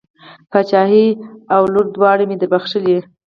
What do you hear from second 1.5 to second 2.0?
او لور